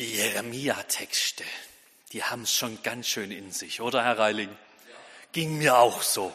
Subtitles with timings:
[0.00, 1.44] Die Jeremia-Texte,
[2.12, 4.48] die haben es schon ganz schön in sich, oder Herr Reiling?
[5.32, 6.34] Ging mir auch so.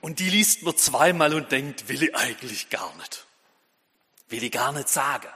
[0.00, 3.26] Und die liest man zweimal und denkt, will ich eigentlich gar nicht.
[4.30, 5.28] Will ich gar nicht sagen.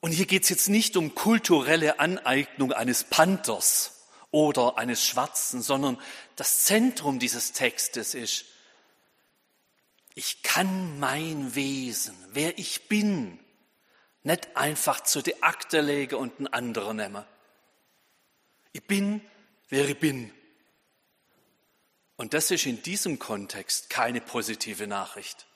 [0.00, 6.02] Und hier geht es jetzt nicht um kulturelle Aneignung eines Panthers oder eines Schwarzen, sondern
[6.34, 8.44] das Zentrum dieses Textes ist,
[10.16, 13.38] ich kann mein Wesen, wer ich bin,
[14.26, 17.24] nicht einfach zu der Akte legen und einen anderen nehmen.
[18.72, 19.20] Ich bin,
[19.68, 20.32] wer ich bin.
[22.16, 25.46] Und das ist in diesem Kontext keine positive Nachricht.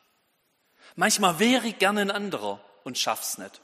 [0.95, 3.61] Manchmal wäre ich gerne ein anderer und schaff's nicht.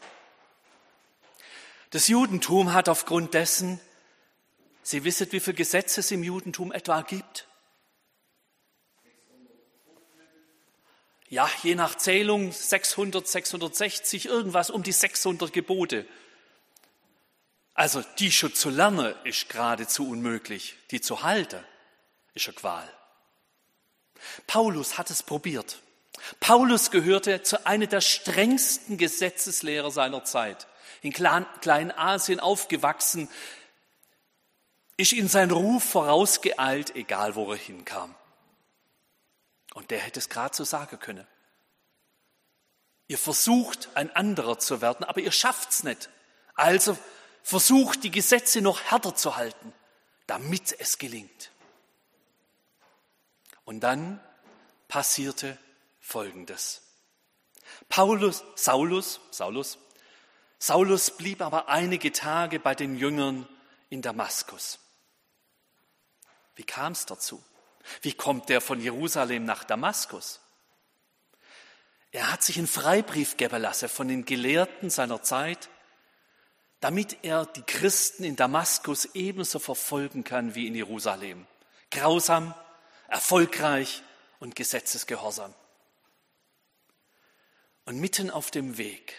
[1.90, 3.80] Das Judentum hat aufgrund dessen,
[4.82, 7.46] Sie wissen, wie viele Gesetze es im Judentum etwa gibt?
[11.28, 16.06] Ja, je nach Zählung 600, 660, irgendwas um die 600 Gebote.
[17.74, 20.76] Also die schon zu lernen ist geradezu unmöglich.
[20.90, 21.62] Die zu halten
[22.34, 22.92] ist eine Qual.
[24.46, 25.82] Paulus hat es probiert.
[26.40, 30.66] Paulus gehörte zu einer der strengsten Gesetzeslehrer seiner Zeit.
[31.02, 33.28] In Kleinasien aufgewachsen,
[34.96, 38.14] ist in sein Ruf vorausgeeilt, egal wo er hinkam.
[39.76, 41.26] Und der hätte es gerade so sagen können.
[43.08, 46.08] Ihr versucht, ein anderer zu werden, aber ihr schafft's nicht.
[46.54, 46.96] Also
[47.42, 49.74] versucht, die Gesetze noch härter zu halten,
[50.26, 51.50] damit es gelingt.
[53.66, 54.18] Und dann
[54.88, 55.58] passierte
[56.00, 56.80] Folgendes.
[57.90, 59.76] Paulus, Saulus, Saulus,
[60.58, 63.46] Saulus blieb aber einige Tage bei den Jüngern
[63.90, 64.78] in Damaskus.
[66.54, 67.44] Wie kam es dazu?
[68.02, 70.40] Wie kommt der von Jerusalem nach Damaskus?
[72.12, 75.68] Er hat sich einen Freibrief geben lassen von den Gelehrten seiner Zeit,
[76.80, 81.46] damit er die Christen in Damaskus ebenso verfolgen kann wie in Jerusalem.
[81.90, 82.54] Grausam,
[83.08, 84.02] erfolgreich
[84.40, 85.54] und gesetzesgehorsam.
[87.84, 89.14] Und mitten auf dem Weg,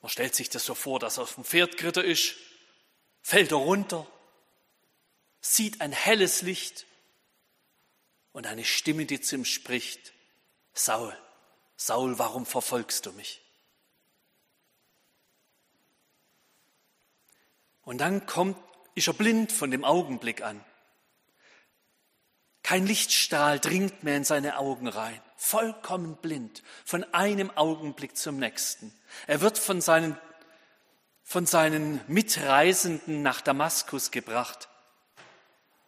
[0.00, 2.34] man stellt sich das so vor, dass er auf dem Pferd geritten ist,
[3.22, 4.06] fällt er runter,
[5.42, 6.86] sieht ein helles Licht
[8.32, 10.14] und eine Stimme, die zu ihm spricht,
[10.72, 11.14] Saul,
[11.76, 13.42] Saul, warum verfolgst du mich?
[17.82, 18.56] Und dann kommt,
[18.94, 20.64] ist er blind von dem Augenblick an.
[22.62, 25.20] Kein Lichtstrahl dringt mehr in seine Augen rein.
[25.36, 28.96] Vollkommen blind, von einem Augenblick zum nächsten.
[29.26, 30.16] Er wird von seinen,
[31.24, 34.68] von seinen Mitreisenden nach Damaskus gebracht.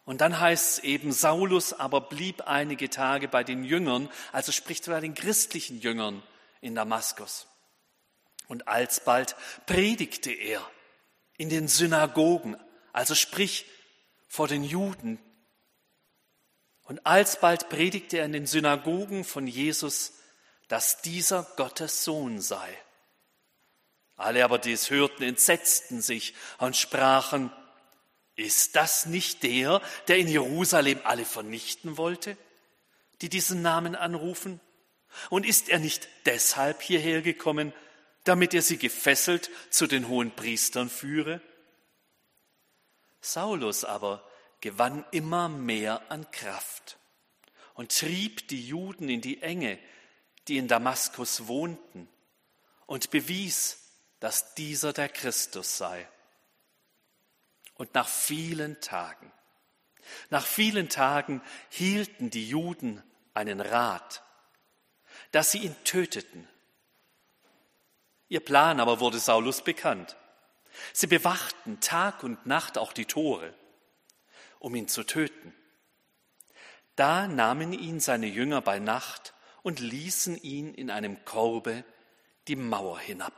[0.05, 4.85] Und dann heißt es eben, Saulus aber blieb einige Tage bei den Jüngern, also spricht
[4.85, 6.21] bei den christlichen Jüngern
[6.61, 7.47] in Damaskus.
[8.47, 9.35] Und alsbald
[9.65, 10.61] predigte er
[11.37, 12.55] in den Synagogen,
[12.93, 13.65] also sprich
[14.27, 15.19] vor den Juden.
[16.83, 20.13] Und alsbald predigte er in den Synagogen von Jesus,
[20.67, 22.77] dass dieser Gottes Sohn sei.
[24.17, 27.51] Alle aber, die es hörten, entsetzten sich und sprachen,
[28.35, 32.37] ist das nicht der, der in Jerusalem alle vernichten wollte,
[33.21, 34.59] die diesen Namen anrufen?
[35.29, 37.73] Und ist er nicht deshalb hierher gekommen,
[38.25, 41.41] damit er sie gefesselt zu den hohen Priestern führe?
[43.21, 44.27] Saulus aber
[44.61, 46.97] gewann immer mehr an Kraft
[47.75, 49.79] und trieb die Juden in die Enge,
[50.47, 52.09] die in Damaskus wohnten,
[52.87, 56.07] und bewies, dass dieser der Christus sei.
[57.75, 59.31] Und nach vielen Tagen,
[60.29, 63.03] nach vielen Tagen hielten die Juden
[63.33, 64.23] einen Rat,
[65.31, 66.47] dass sie ihn töteten.
[68.27, 70.15] Ihr Plan aber wurde Saulus bekannt.
[70.93, 73.53] Sie bewachten Tag und Nacht auch die Tore,
[74.59, 75.53] um ihn zu töten.
[76.95, 81.83] Da nahmen ihn seine Jünger bei Nacht und ließen ihn in einem Korbe
[82.47, 83.33] die Mauer hinab.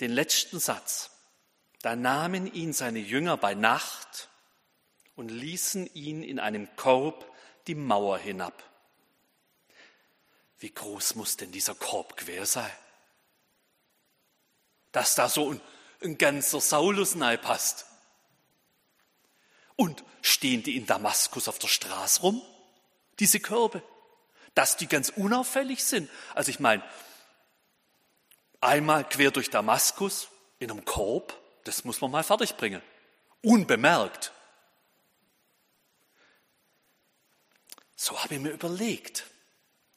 [0.00, 1.10] Den letzten Satz.
[1.82, 4.28] Da nahmen ihn seine Jünger bei Nacht
[5.16, 7.30] und ließen ihn in einem Korb
[7.66, 8.62] die Mauer hinab.
[10.58, 12.70] Wie groß muss denn dieser Korb quer sein?
[14.92, 15.60] Dass da so ein,
[16.02, 17.86] ein ganzer Saulus passt.
[19.76, 22.40] Und stehen die in Damaskus auf der Straße rum,
[23.18, 23.82] diese Körbe?
[24.54, 26.08] Dass die ganz unauffällig sind.
[26.34, 26.82] Also ich meine,
[28.64, 30.28] Einmal quer durch Damaskus
[30.58, 32.80] in einem Korb, das muss man mal fertigbringen.
[33.42, 34.32] Unbemerkt.
[37.94, 39.26] So habe ich mir überlegt,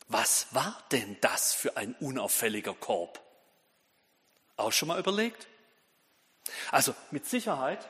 [0.10, 3.22] was war denn das für ein unauffälliger Korb?
[4.58, 5.48] Auch schon mal überlegt?
[6.70, 7.88] Also mit Sicherheit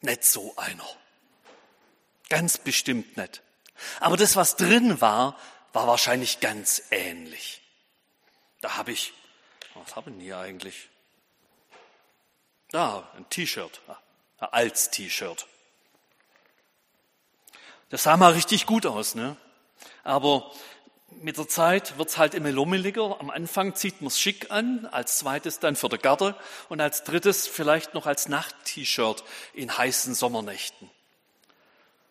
[0.00, 0.88] nicht so einer.
[2.30, 3.42] Ganz bestimmt nicht.
[4.00, 5.38] Aber das, was drin war,
[5.74, 7.60] war wahrscheinlich ganz ähnlich.
[8.66, 9.12] Da habe ich,
[9.74, 10.88] was habe ich hier eigentlich?
[12.72, 13.80] Da, ein T-Shirt,
[14.40, 15.46] ein als T-Shirt.
[17.90, 19.36] Das sah mal richtig gut aus, ne?
[20.02, 20.50] Aber
[21.10, 23.20] mit der Zeit wird's halt immer lummeliger.
[23.20, 26.34] Am Anfang zieht man es schick an, als zweites dann für die Garde
[26.68, 29.22] und als drittes vielleicht noch als Nacht-T-Shirt
[29.54, 30.90] in heißen Sommernächten.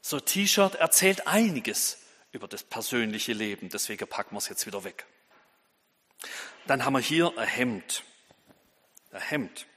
[0.01, 1.97] So T-Shirt erzählt einiges
[2.31, 5.05] über das persönliche Leben, deswegen packen wir es jetzt wieder weg.
[6.67, 8.03] Dann haben wir hier ein Hemd.
[9.11, 9.67] Ein Hemd.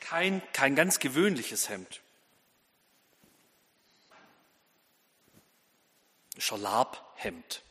[0.00, 2.00] Kein, kein ganz gewöhnliches Hemd.
[6.38, 7.62] Schalabhemd.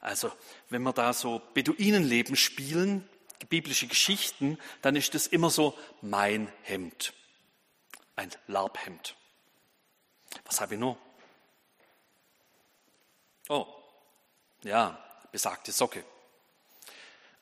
[0.00, 0.32] Also,
[0.68, 3.08] wenn wir da so Beduinenleben spielen,
[3.48, 7.12] biblische Geschichten, dann ist das immer so mein Hemd.
[8.14, 9.16] Ein Labhemd.
[10.44, 10.96] Was habe ich noch?
[13.48, 13.66] Oh,
[14.62, 14.98] ja,
[15.30, 16.04] besagte Socke.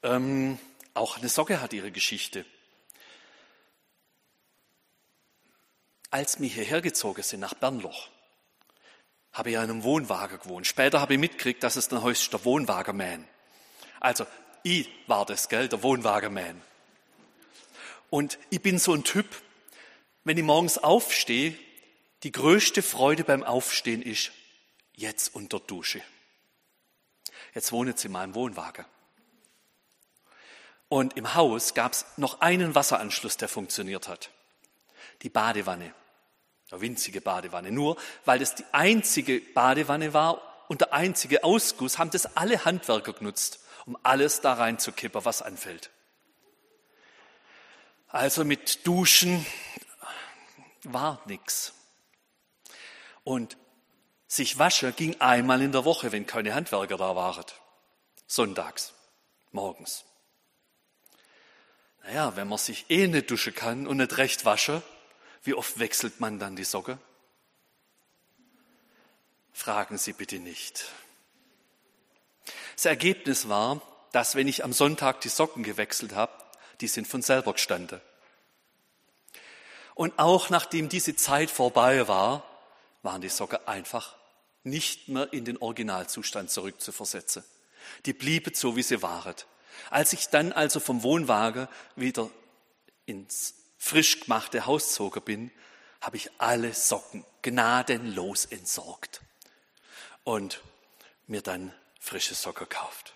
[0.05, 0.59] Ähm,
[0.93, 2.45] auch eine Socke hat ihre Geschichte.
[6.11, 8.11] Als wir hierher gezogen sind nach Bernloch,
[9.33, 10.67] habe ich in einem Wohnwagen gewohnt.
[10.67, 13.27] Später habe ich mitgekriegt, dass es dann heißt der Wohnwagenman.
[13.99, 14.27] Also,
[14.63, 16.61] ich war das, gell, der Wohnwagenman.
[18.11, 19.27] Und ich bin so ein Typ,
[20.23, 21.59] wenn ich morgens aufstehe,
[22.23, 24.33] die größte Freude beim Aufstehen ist,
[24.95, 26.03] jetzt unter Dusche.
[27.55, 28.85] Jetzt wohnen sie in meinem Wohnwagen.
[30.89, 34.31] Und im Haus gab es noch einen Wasseranschluss, der funktioniert hat.
[35.23, 35.95] Die Badewanne.
[36.71, 37.71] Eine winzige Badewanne.
[37.71, 43.13] Nur weil das die einzige Badewanne war und der einzige Ausguss, haben das alle Handwerker
[43.13, 45.91] genutzt, um alles da reinzukippen, was anfällt.
[48.09, 49.45] Also mit Duschen
[50.85, 51.73] war nichts.
[53.25, 53.57] Und
[54.27, 57.45] sich waschen ging einmal in der Woche, wenn keine Handwerker da waren.
[58.27, 58.93] Sonntags,
[59.53, 60.05] morgens.
[62.05, 64.83] Naja, wenn man sich eh nicht duschen kann und nicht recht waschen,
[65.43, 66.99] wie oft wechselt man dann die Socke?
[69.53, 70.87] Fragen Sie bitte nicht.
[72.75, 73.81] Das Ergebnis war,
[74.13, 76.33] dass wenn ich am Sonntag die Socken gewechselt habe,
[76.81, 78.01] die sind von selber gestanden.
[79.95, 82.45] Und auch nachdem diese Zeit vorbei war,
[83.03, 84.15] waren die Socken einfach
[84.63, 87.45] nicht mehr in den Originalzustand zurückzuversetzen.
[88.05, 89.37] Die blieben so, wie sie waren.
[89.91, 92.31] Als ich dann also vom Wohnwagen wieder
[93.07, 95.51] ins frisch gemachte Hauszoger bin,
[96.01, 99.21] habe ich alle Socken gnadenlos entsorgt
[100.25, 100.61] und
[101.27, 103.15] mir dann frische Socken gekauft.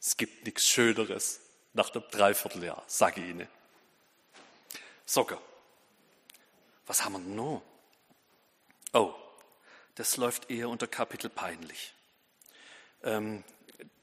[0.00, 1.40] Es gibt nichts Schöneres
[1.72, 3.48] nach einem Dreivierteljahr, sage ich Ihnen.
[5.04, 5.38] Socken.
[6.86, 7.62] Was haben wir noch?
[8.92, 9.14] Oh,
[9.96, 11.94] das läuft eher unter Kapitel peinlich.
[13.02, 13.44] Ähm,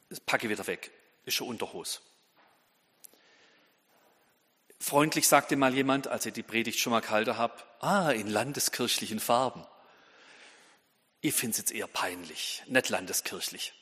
[0.09, 0.91] das packe ich wieder weg.
[1.25, 2.00] Ist schon Unterhose.
[4.80, 9.22] Freundlich sagte mal jemand, als ich die Predigt schon mal gehalten habe, ah, in landeskirchlichen
[9.22, 9.66] Farben.
[11.22, 13.74] Ich finde es jetzt eher peinlich, nicht landeskirchlich.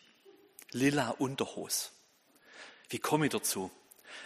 [0.71, 1.89] Lila Unterhose.
[2.89, 3.71] Wie komme ich dazu?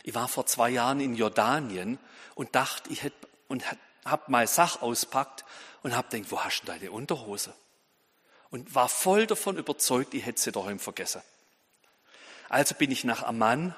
[0.03, 1.97] Ich war vor zwei Jahren in Jordanien
[2.35, 3.63] und dachte, ich hätte und
[4.03, 5.45] hab mal Sach auspackt
[5.81, 7.53] und hab gedacht, wo hast du deine Unterhose?
[8.49, 11.21] Und war voll davon überzeugt, ich hätte sie daheim vergessen.
[12.49, 13.75] Also bin ich nach Amman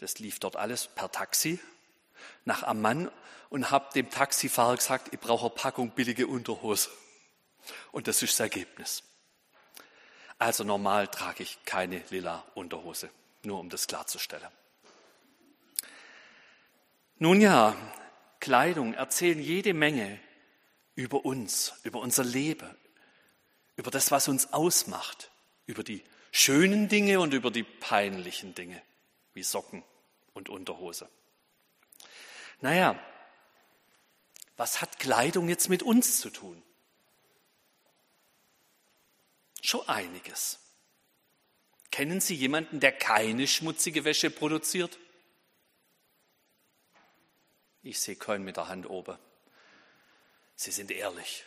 [0.00, 1.60] das lief dort alles per Taxi
[2.46, 3.10] nach Amman
[3.50, 6.88] und habe dem Taxifahrer gesagt, ich brauche eine Packung billige Unterhose.
[7.92, 9.02] Und das ist das Ergebnis.
[10.38, 13.10] Also normal trage ich keine lila Unterhose,
[13.42, 14.48] nur um das klarzustellen.
[17.18, 17.76] Nun ja,
[18.40, 20.18] Kleidung erzählen jede Menge
[20.94, 22.74] über uns, über unser Leben,
[23.76, 25.30] über das, was uns ausmacht,
[25.66, 28.80] über die schönen Dinge und über die peinlichen Dinge,
[29.34, 29.84] wie Socken
[30.32, 31.08] und Unterhose.
[32.60, 32.98] Naja,
[34.56, 36.62] was hat Kleidung jetzt mit uns zu tun?
[39.62, 40.58] Schon einiges.
[41.90, 44.98] Kennen Sie jemanden, der keine schmutzige Wäsche produziert?
[47.82, 49.18] Ich sehe keinen mit der Hand oben.
[50.54, 51.44] Sie sind ehrlich.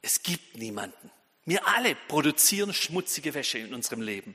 [0.00, 1.10] Es gibt niemanden.
[1.44, 4.34] Wir alle produzieren schmutzige Wäsche in unserem Leben.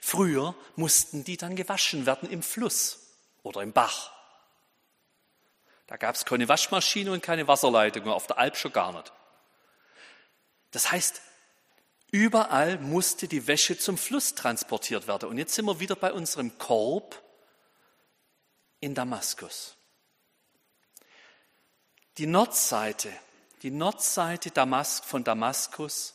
[0.00, 4.12] Früher mussten die dann gewaschen werden im Fluss oder im Bach.
[5.86, 9.12] Da gab es keine Waschmaschine und keine Wasserleitung, auf der Alp schon gar nicht.
[10.72, 11.22] Das heißt,
[12.10, 15.28] überall musste die Wäsche zum Fluss transportiert werden.
[15.28, 17.22] Und jetzt sind wir wieder bei unserem Korb
[18.80, 19.76] in Damaskus.
[22.18, 23.12] Die Nordseite,
[23.66, 24.52] die Nordseite
[25.02, 26.14] von Damaskus,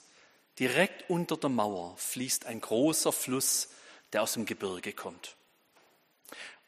[0.58, 3.68] direkt unter der Mauer fließt ein großer Fluss,
[4.14, 5.36] der aus dem Gebirge kommt.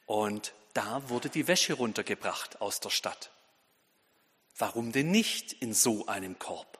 [0.08, 3.32] Und da wurde die Wäsche runtergebracht aus der Stadt.
[4.58, 6.80] Warum denn nicht in so einem Korb?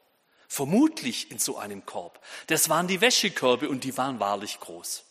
[0.50, 2.22] Vermutlich in so einem Korb.
[2.48, 5.06] Das waren die Wäschekörbe und die waren wahrlich groß.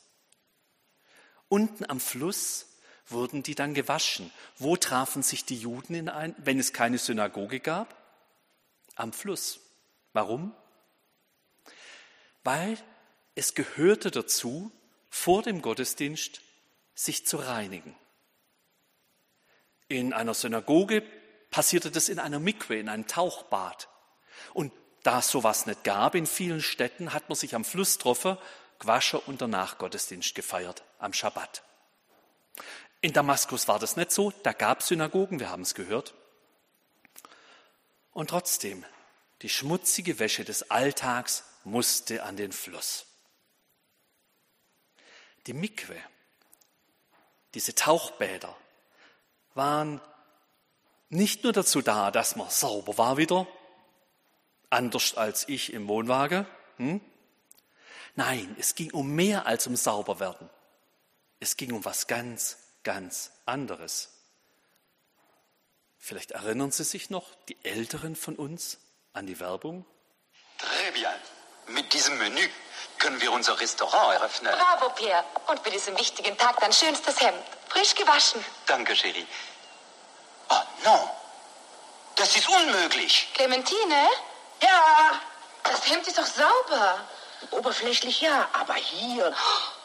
[1.48, 2.66] Unten am Fluss
[3.06, 4.30] wurden die dann gewaschen.
[4.58, 8.01] Wo trafen sich die Juden in ein, wenn es keine Synagoge gab?
[8.94, 9.60] Am Fluss.
[10.12, 10.54] Warum?
[12.44, 12.78] Weil
[13.34, 14.72] es gehörte dazu,
[15.08, 16.40] vor dem Gottesdienst
[16.94, 17.96] sich zu reinigen.
[19.88, 21.02] In einer Synagoge
[21.50, 23.88] passierte das in einer Mikwe, in einem Tauchbad.
[24.54, 24.72] Und
[25.02, 28.38] da es sowas nicht gab in vielen Städten, hat man sich am Fluss getroffen,
[28.78, 31.62] gewaschen und danach Gottesdienst gefeiert, am Schabbat.
[33.00, 36.14] In Damaskus war das nicht so, da gab es Synagogen, wir haben es gehört.
[38.12, 38.84] Und trotzdem,
[39.42, 43.06] die schmutzige Wäsche des Alltags musste an den Fluss.
[45.46, 45.96] Die Mikwe,
[47.54, 48.56] diese Tauchbäder,
[49.54, 50.00] waren
[51.08, 53.46] nicht nur dazu da, dass man sauber war wieder,
[54.70, 56.46] anders als ich im Wohnwagen.
[56.76, 57.00] Hm?
[58.14, 60.48] Nein, es ging um mehr als um Sauberwerden.
[61.40, 64.10] Es ging um was ganz ganz anderes.
[66.04, 68.78] Vielleicht erinnern Sie sich noch, die Älteren von uns,
[69.12, 69.86] an die Werbung?
[70.58, 71.14] Très bien.
[71.68, 72.48] Mit diesem Menü
[72.98, 74.52] können wir unser Restaurant eröffnen.
[74.52, 75.24] Bravo, Pierre.
[75.46, 77.40] Und für diesen wichtigen Tag dein schönstes Hemd.
[77.68, 78.44] Frisch gewaschen.
[78.66, 79.24] Danke, Chérie.
[80.50, 81.08] Oh, non.
[82.16, 83.28] Das ist unmöglich.
[83.34, 84.08] Clementine?
[84.60, 85.20] Ja.
[85.62, 86.98] Das Hemd ist doch sauber.
[87.52, 89.32] Oberflächlich ja, aber hier.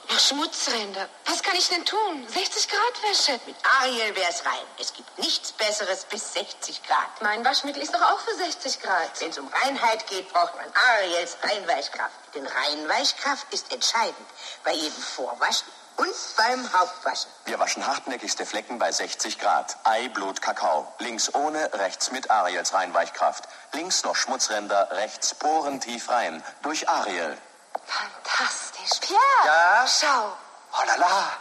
[0.09, 1.09] Noch Schmutzränder.
[1.25, 2.25] Was kann ich denn tun?
[2.27, 3.39] 60 Grad Wäsche.
[3.45, 4.65] Mit Ariel wär's rein.
[4.79, 7.21] Es gibt nichts Besseres bis 60 Grad.
[7.21, 9.19] Mein Waschmittel ist doch auch für 60 Grad.
[9.19, 12.15] Wenn es um Reinheit geht, braucht man Ariels Reinweichkraft.
[12.35, 14.27] Denn Reinweichkraft ist entscheidend.
[14.63, 17.29] Bei jedem Vorwaschen und beim Hauptwaschen.
[17.45, 19.75] Wir waschen hartnäckigste Flecken bei 60 Grad.
[19.83, 20.87] Ei, Blut, Kakao.
[20.99, 23.43] Links ohne, rechts mit Ariels Reinweichkraft.
[23.73, 26.43] Links noch Schmutzränder, rechts porentief rein.
[26.61, 27.37] Durch Ariel.
[27.85, 28.66] Fantastisch.
[29.01, 29.45] Pierre!
[29.45, 29.87] Ja?
[29.87, 30.37] Schau.
[30.73, 31.37] Oh la la.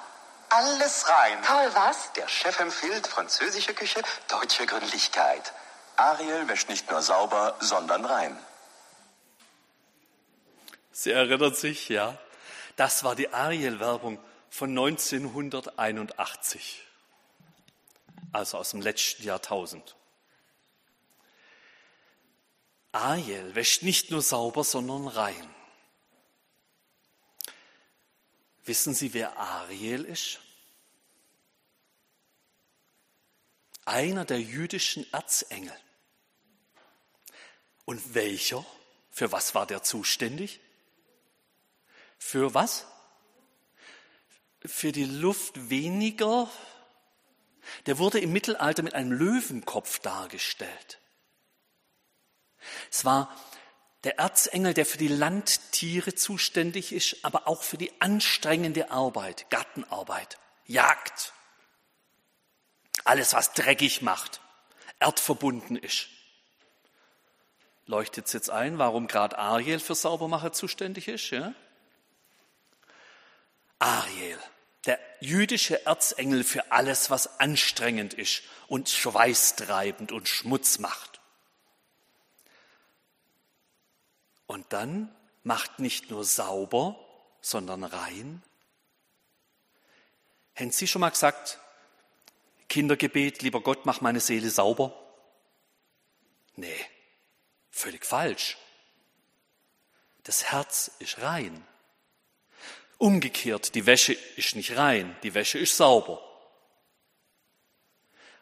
[0.49, 1.43] Alles rein.
[1.43, 2.13] Toll, was?
[2.13, 5.53] Der Chef empfiehlt französische Küche, deutsche Gründlichkeit.
[5.97, 8.39] Ariel wäscht nicht nur sauber, sondern rein.
[10.93, 12.17] Sie erinnert sich, ja?
[12.77, 14.19] Das war die Ariel-Werbung
[14.51, 16.87] von 1981,
[18.33, 19.97] also aus dem letzten Jahrtausend.
[22.93, 25.56] Ariel wäscht nicht nur sauber, sondern rein.
[28.67, 30.41] Wissen Sie, wer Ariel ist?
[33.85, 35.77] Einer der jüdischen Erzengel.
[37.85, 38.67] Und welcher?
[39.11, 40.59] Für was war der zuständig?
[42.19, 42.87] Für was?
[44.65, 46.51] Für die Luft weniger.
[47.87, 51.01] Der wurde im Mittelalter mit einem Löwenkopf dargestellt.
[52.91, 53.33] Es war
[54.07, 60.39] der Erzengel, der für die Landtiere zuständig ist, aber auch für die anstrengende Arbeit, Gartenarbeit,
[60.65, 61.33] Jagd.
[63.03, 64.41] Alles, was dreckig macht,
[65.01, 66.07] erdverbunden ist.
[67.87, 71.31] Leuchtet es jetzt ein, warum gerade Ariel für Saubermacher zuständig ist?
[71.31, 71.53] Ja?
[73.81, 74.39] Ariel,
[74.85, 81.16] der jüdische Erzengel für alles, was anstrengend ist und schweißtreibend und Schmutz macht.
[84.47, 86.99] Und dann macht nicht nur sauber,
[87.41, 88.43] sondern rein.
[90.55, 91.59] Haben Sie schon mal gesagt,
[92.69, 94.95] Kindergebet, lieber Gott, mach meine Seele sauber?
[96.57, 96.87] Nee,
[97.71, 98.57] völlig falsch.
[100.25, 101.65] Das Herz ist rein.
[102.99, 106.23] Umgekehrt, die Wäsche ist nicht rein, die Wäsche ist sauber.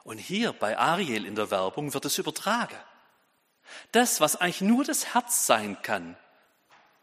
[0.05, 2.79] Und hier bei Ariel in der Werbung wird es übertragen.
[3.93, 6.17] Das, was eigentlich nur das Herz sein kann,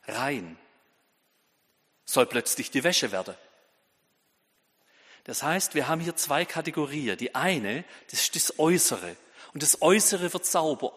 [0.08, 0.58] rein,
[2.06, 3.36] soll plötzlich die Wäsche werden.
[5.24, 7.18] Das heißt, wir haben hier zwei Kategorien.
[7.18, 9.16] Die eine, das ist das Äußere.
[9.54, 10.94] Und das Äußere wird sauber.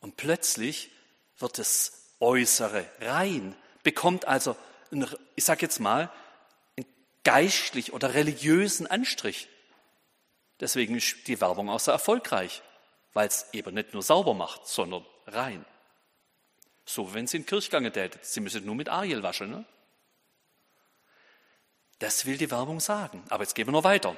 [0.00, 0.90] Und plötzlich
[1.38, 4.56] wird das Äußere rein, bekommt also,
[5.36, 6.10] ich sage jetzt mal,
[6.76, 6.86] einen
[7.22, 9.48] geistlich oder religiösen Anstrich.
[10.60, 12.62] Deswegen ist die Werbung auch so erfolgreich
[13.14, 15.64] weil es eben nicht nur sauber macht, sondern rein.
[16.84, 18.24] So, wenn Sie in Kirchgange tätet.
[18.24, 19.50] Sie müssen nur mit Ariel waschen.
[19.50, 19.64] Ne?
[21.98, 23.22] Das will die Werbung sagen.
[23.28, 24.16] Aber jetzt gehen wir noch weiter.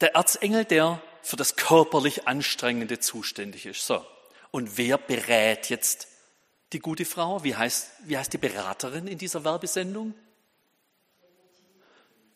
[0.00, 3.84] Der Erzengel, der für das körperlich Anstrengende zuständig ist.
[3.84, 4.06] So.
[4.50, 6.08] Und wer berät jetzt
[6.72, 7.44] die gute Frau?
[7.44, 10.14] Wie heißt, wie heißt die Beraterin in dieser Werbesendung?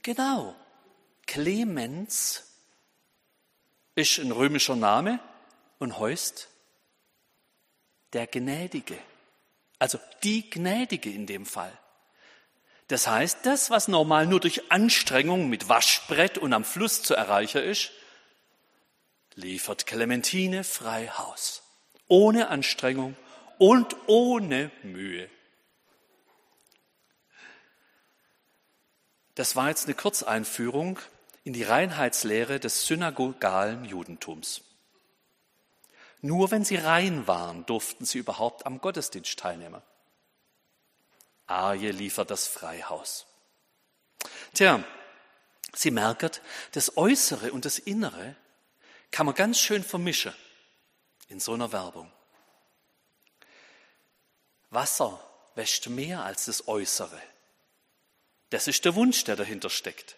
[0.03, 0.55] Genau.
[1.27, 2.52] Clemens
[3.95, 5.21] ist ein römischer Name
[5.79, 6.49] und heißt
[8.13, 8.99] der Gnädige.
[9.79, 11.77] Also die Gnädige in dem Fall.
[12.89, 17.63] Das heißt, das, was normal nur durch Anstrengung mit Waschbrett und am Fluss zu erreichen
[17.63, 17.91] ist,
[19.35, 21.63] liefert Clementine frei Haus.
[22.07, 23.17] Ohne Anstrengung
[23.59, 25.31] und ohne Mühe.
[29.35, 30.99] Das war jetzt eine Kurzeinführung
[31.45, 34.63] in die Reinheitslehre des synagogalen Judentums.
[36.21, 39.83] Nur wenn sie rein waren, durften sie überhaupt am Gottesdienst teilnehmen.
[41.47, 43.27] Arje liefert das Freihaus.
[44.55, 44.85] Tja,
[45.75, 46.31] Sie merken,
[46.73, 48.37] das Äußere und das Innere
[49.11, 50.35] kann man ganz schön vermischen
[51.29, 52.13] in so einer Werbung.
[54.71, 55.21] Wasser
[55.55, 57.21] wäscht mehr als das Äußere.
[58.51, 60.17] Das ist der Wunsch, der dahinter steckt.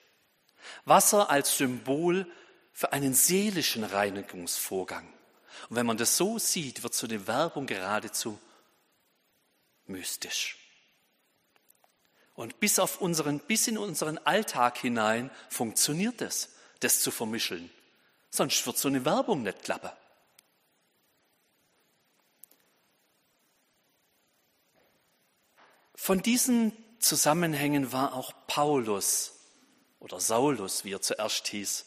[0.84, 2.26] Wasser als Symbol
[2.72, 5.06] für einen seelischen Reinigungsvorgang.
[5.68, 8.38] Und wenn man das so sieht, wird so eine Werbung geradezu
[9.86, 10.58] mystisch.
[12.34, 17.70] Und bis, auf unseren, bis in unseren Alltag hinein funktioniert es, das zu vermischeln.
[18.30, 19.90] Sonst wird so eine Werbung nicht klappen.
[25.94, 29.33] Von diesen Zusammenhängen war auch Paulus
[30.04, 31.86] oder Saulus, wie er zuerst hieß,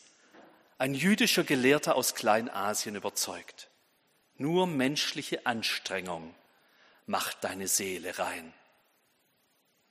[0.80, 3.70] ein jüdischer Gelehrter aus Kleinasien überzeugt.
[4.36, 6.36] Nur menschliche Anstrengung
[7.06, 8.54] macht deine Seele rein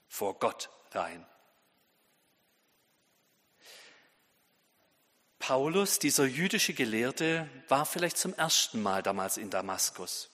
[0.08, 1.24] vor Gott rein.
[5.38, 10.30] Paulus, dieser jüdische Gelehrte, war vielleicht zum ersten Mal damals in Damaskus.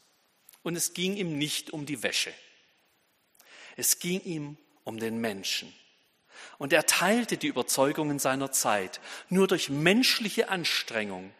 [0.62, 2.33] Und es ging ihm nicht um die Wäsche.
[3.76, 5.74] Es ging ihm um den Menschen.
[6.62, 9.01] Und er teilte die Überzeugungen seiner Zeit.
[9.29, 11.35] Nur durch menschliche Anstrengung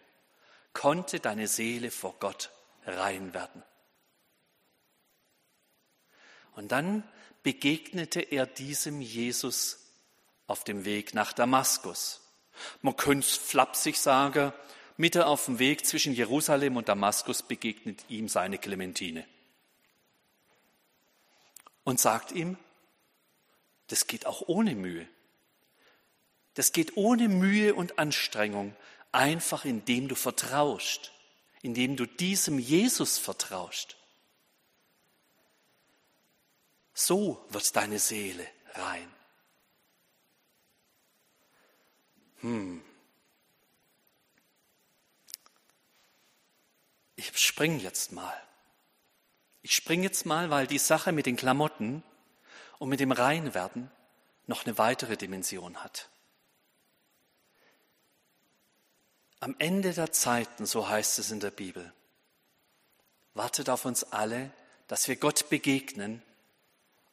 [0.73, 2.51] konnte deine Seele vor Gott
[2.87, 3.63] rein werden.
[6.57, 7.05] Und dann
[7.45, 9.93] begegnete er diesem Jesus
[10.49, 12.21] auf dem Weg nach Damaskus.
[12.81, 14.53] Man könnte flapsig sagen,
[14.97, 19.25] Mitte auf dem Weg zwischen Jerusalem und Damaskus begegnet ihm seine Clementine
[21.85, 22.59] und sagt ihm,
[23.93, 25.07] das geht auch ohne Mühe.
[26.55, 28.77] Das geht ohne Mühe und Anstrengung,
[29.11, 31.13] einfach indem du vertraust,
[31.63, 33.97] indem du diesem Jesus vertraust.
[36.95, 39.09] So wird deine Seele rein.
[42.41, 42.83] Hm.
[47.17, 48.43] Ich spring jetzt mal.
[49.63, 52.03] Ich spring jetzt mal, weil die Sache mit den Klamotten
[52.79, 53.91] und mit dem Reinwerden
[54.49, 56.11] noch eine weitere Dimension hat.
[59.43, 61.93] Am Ende der Zeiten, so heißt es in der Bibel,
[63.35, 64.53] wartet auf uns alle,
[64.87, 66.23] dass wir Gott begegnen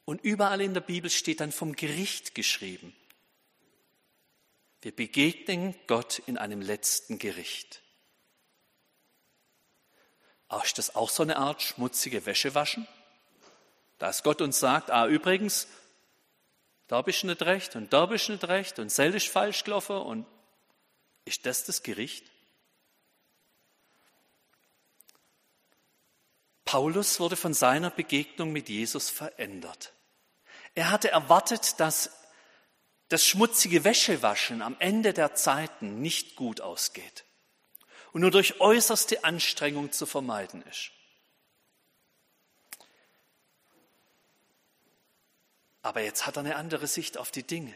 [0.06, 2.96] und überall in der Bibel steht dann vom Gericht geschrieben.
[4.84, 7.82] Wir begegnen Gott in einem letzten Gericht.
[10.64, 12.88] ist das auch so eine Art schmutzige Wäsche waschen?
[13.98, 15.68] Dass Gott uns sagt, ah, übrigens,
[16.86, 19.64] da bist du nicht recht und da bist du nicht recht und sel ist falsch
[19.64, 20.28] gelaufen und
[21.30, 22.26] ist das das Gericht?
[26.66, 29.94] Paulus wurde von seiner Begegnung mit Jesus verändert.
[30.76, 32.12] Er hatte erwartet, dass
[33.08, 37.26] das schmutzige Wäschewaschen am Ende der Zeiten nicht gut ausgeht
[38.12, 40.92] und nur durch äußerste Anstrengung zu vermeiden ist.
[45.82, 47.74] Aber jetzt hat er eine andere Sicht auf die Dinge.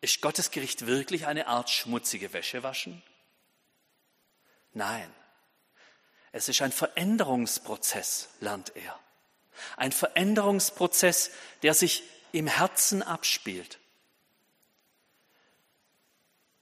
[0.00, 3.02] Ist Gottes Gericht wirklich eine Art schmutzige Wäsche waschen?
[4.72, 5.10] Nein,
[6.32, 8.98] es ist ein Veränderungsprozess, lernt er.
[9.78, 11.30] Ein Veränderungsprozess,
[11.62, 13.78] der sich im Herzen abspielt.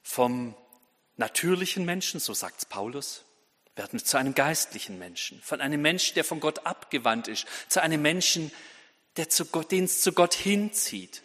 [0.01, 0.55] Vom
[1.17, 3.25] natürlichen Menschen, so sagt Paulus,
[3.75, 8.01] werden zu einem geistlichen Menschen, von einem Menschen, der von Gott abgewandt ist, zu einem
[8.01, 8.51] Menschen,
[9.17, 11.23] der zu Gott, den es zu Gott hinzieht,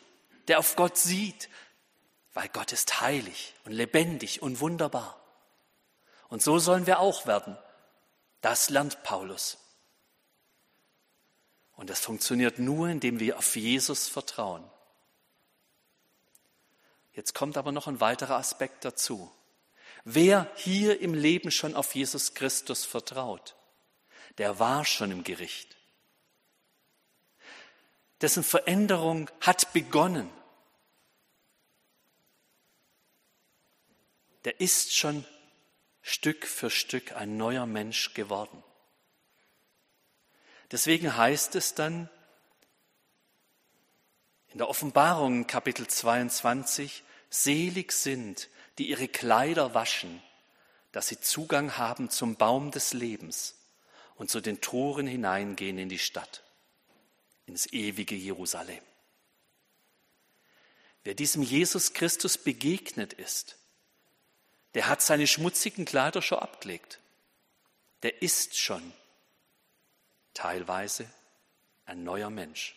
[0.49, 1.49] der auf Gott sieht,
[2.41, 5.21] weil Gott ist heilig und lebendig und wunderbar.
[6.31, 7.59] Und so sollen wir auch werden,
[8.41, 9.59] Das lernt Paulus.
[11.77, 14.65] Und das funktioniert nur, indem wir auf Jesus vertrauen.
[17.13, 19.31] Jetzt kommt aber noch ein weiterer Aspekt dazu.
[20.05, 23.55] Wer hier im Leben schon auf Jesus Christus vertraut,
[24.39, 25.77] der war schon im Gericht.
[28.23, 30.31] Dessen Veränderung hat begonnen.
[34.45, 35.25] Der ist schon
[36.03, 38.63] Stück für Stück ein neuer Mensch geworden.
[40.71, 42.09] Deswegen heißt es dann
[44.49, 48.49] in der Offenbarung Kapitel 22, selig sind,
[48.79, 50.23] die ihre Kleider waschen,
[50.93, 53.57] dass sie Zugang haben zum Baum des Lebens
[54.17, 56.43] und zu den Toren hineingehen in die Stadt,
[57.47, 58.83] ins ewige Jerusalem.
[61.05, 63.60] Wer diesem Jesus Christus begegnet ist,
[64.75, 66.99] der hat seine schmutzigen Kleider schon abgelegt.
[68.03, 68.93] Der ist schon
[70.35, 71.07] teilweise
[71.87, 72.77] ein neuer Mensch.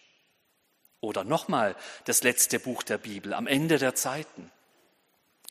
[0.99, 1.75] Oder nochmal
[2.05, 4.51] das letzte Buch der Bibel am Ende der Zeiten.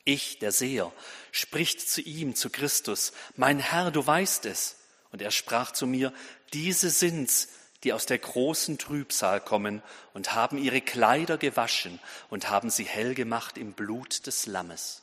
[0.04, 0.92] Ich, der Seher,
[1.30, 4.76] spricht zu ihm, zu Christus, mein Herr, du weißt es.
[5.12, 6.12] Und er sprach zu mir,
[6.52, 7.48] diese sind's,
[7.84, 9.82] die aus der großen Trübsal kommen
[10.14, 12.00] und haben ihre Kleider gewaschen
[12.30, 15.02] und haben sie hell gemacht im Blut des Lammes.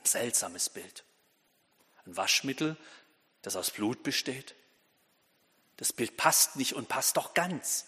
[0.00, 1.04] Ein seltsames Bild.
[2.06, 2.76] Ein Waschmittel,
[3.42, 4.54] das aus Blut besteht.
[5.76, 7.86] Das Bild passt nicht und passt doch ganz.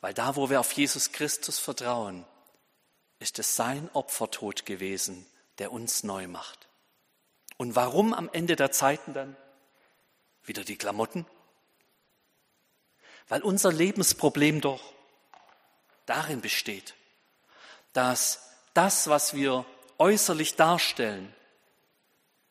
[0.00, 2.26] Weil da, wo wir auf Jesus Christus vertrauen,
[3.18, 5.26] ist es sein Opfertod gewesen,
[5.58, 6.68] der uns neu macht.
[7.56, 9.36] Und warum am Ende der Zeiten dann
[10.42, 11.26] wieder die Klamotten?
[13.28, 14.92] Weil unser Lebensproblem doch
[16.04, 16.94] darin besteht,
[17.92, 19.64] dass das, was wir
[19.98, 21.32] äußerlich darstellen,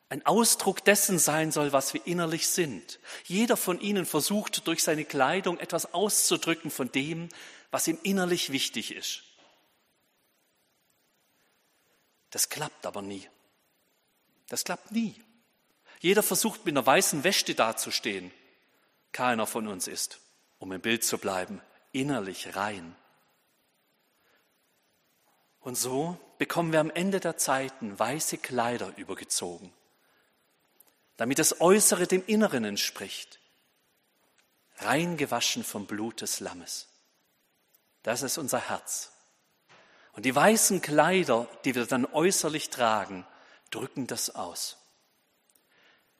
[0.10, 3.00] ein Ausdruck dessen sein soll, was wir innerlich sind.
[3.26, 7.30] Jeder von ihnen versucht durch seine Kleidung etwas auszudrücken von dem,
[7.72, 9.24] was ihm innerlich wichtig ist.
[12.30, 13.28] Das klappt aber nie.
[14.50, 15.16] Das klappt nie.
[16.00, 18.32] Jeder versucht mit einer weißen Wäsche dazustehen.
[19.14, 20.20] Keiner von uns ist,
[20.60, 21.60] um im Bild zu bleiben,
[21.92, 22.96] innerlich rein.
[25.64, 29.72] Und so bekommen wir am Ende der Zeiten weiße Kleider übergezogen,
[31.16, 33.40] damit das Äußere dem Inneren entspricht,
[34.78, 36.90] reingewaschen vom Blut des Lammes.
[38.04, 39.14] Das ist unser Herz.
[40.12, 43.26] Und die weißen Kleider, die wir dann äußerlich tragen,
[43.72, 44.78] drücken das aus.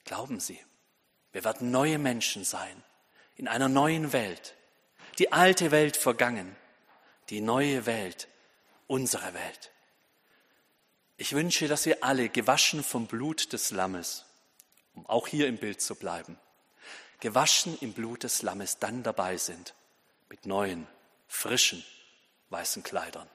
[0.06, 0.60] Glauben Sie,
[1.34, 2.82] wir werden neue Menschen sein,
[3.36, 4.56] in einer neuen Welt.
[5.20, 6.56] Die alte Welt vergangen,
[7.30, 8.30] die neue Welt,
[8.88, 9.72] unsere Welt.
[11.18, 14.26] Ich wünsche, dass wir alle gewaschen vom Blut des Lammes,
[14.94, 16.40] um auch hier im Bild zu bleiben,
[17.20, 19.74] gewaschen im Blut des Lammes dann dabei sind
[20.30, 20.88] mit neuen,
[21.28, 21.84] frischen,
[22.50, 23.30] weißen Kleidern.